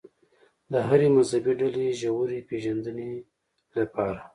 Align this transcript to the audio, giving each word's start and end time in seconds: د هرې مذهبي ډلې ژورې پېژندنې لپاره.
د 0.71 0.73
هرې 0.87 1.07
مذهبي 1.17 1.53
ډلې 1.61 1.87
ژورې 2.01 2.39
پېژندنې 2.49 3.11
لپاره. 3.77 4.21